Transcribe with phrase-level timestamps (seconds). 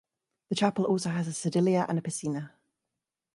[0.49, 2.53] The chapel also has a sedilia and a piscina.